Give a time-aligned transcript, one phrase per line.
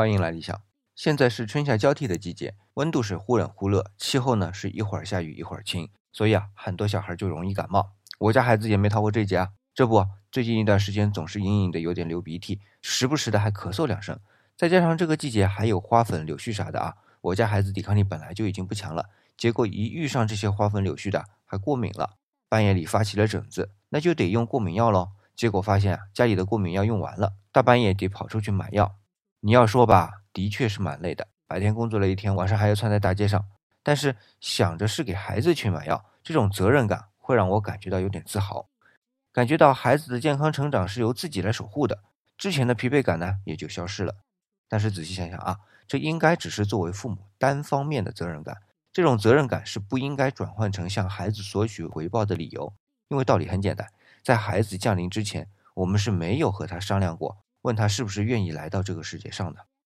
[0.00, 0.58] 欢迎来理想。
[0.94, 7.92] 现在是春夏交替的季节，温度是忽冷忽热，气候呢是一会儿下雨一会儿晴，所以啊，很多小孩就容易感冒。
[8.18, 9.50] 我家孩子也没逃过这劫啊。
[9.74, 14.18] 这不，最近一段时间总是隐隐的有点流鼻涕，时不时的还咳嗽两声。
[14.56, 22.14] 再加上这个季节还有花粉、柳絮啥的啊，我家孩子抵抗力本来就已经不强了，结果一遇上这些花粉、柳絮的，还过敏了，
[22.48, 25.10] 半夜里发起了疹子，那就得用过敏药喽。
[25.36, 28.96] 结果发现啊，家里的过敏药用完了，大半夜得跑出去买药。
[29.40, 33.44] 你要说吧，的确是蛮累的，白天工作了一天，晚上还要窜在大街上。
[33.82, 38.68] 但是想着是给孩子去买药，这种责任感会让我感觉到有点自豪，
[39.32, 42.00] 感觉到孩子的健康成长是由自己来守护的，
[42.36, 44.16] 之前的疲惫感呢也就消失了。
[44.68, 48.58] 但是仔细想想啊，这应该只是作为父母单方面的责任感，
[48.92, 52.74] 这种责任感是不应该转换成向孩子索取回报的理由，
[53.08, 53.90] 因为道理很简单。
[54.22, 59.70] 在孩子降临之前，我们是没有和他商量过，问他是不是愿意来到这个世界上的。